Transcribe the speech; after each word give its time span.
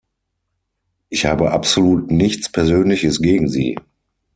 Ich 1.09 1.27
habe 1.27 1.51
absolut 1.51 2.09
nichts 2.09 2.51
Persönliches 2.51 3.21
gegen 3.21 3.47
Sie. 3.47 3.77